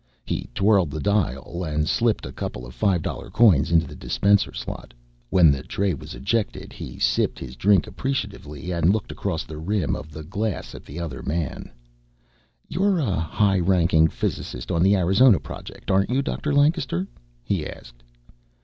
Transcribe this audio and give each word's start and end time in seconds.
He 0.25 0.49
twirled 0.55 0.89
the 0.89 0.99
dial 0.99 1.63
and 1.63 1.87
slipped 1.87 2.25
a 2.25 2.31
couple 2.31 2.65
of 2.65 2.73
five 2.73 3.03
dollar 3.03 3.29
coins 3.29 3.71
into 3.71 3.85
the 3.85 3.95
dispenser 3.95 4.51
slot. 4.51 4.95
When 5.29 5.51
the 5.51 5.61
tray 5.61 5.93
was 5.93 6.15
ejected, 6.15 6.73
he 6.73 6.97
sipped 6.97 7.37
his 7.37 7.55
drink 7.55 7.85
appreciatively 7.85 8.71
and 8.71 8.91
looked 8.91 9.11
across 9.11 9.43
the 9.43 9.59
rim 9.59 9.95
of 9.95 10.09
the 10.11 10.23
glass 10.23 10.73
at 10.73 10.85
the 10.85 10.99
other 10.99 11.21
man. 11.21 11.71
"You're 12.67 12.97
a 12.97 13.13
high 13.19 13.59
ranking 13.59 14.07
physicist 14.07 14.71
on 14.71 14.81
the 14.81 14.95
Arizona 14.95 15.39
Project, 15.39 15.91
aren't 15.91 16.09
you, 16.09 16.23
Dr. 16.23 16.51
Lancaster?" 16.51 17.07
he 17.43 17.67
asked. 17.69 18.01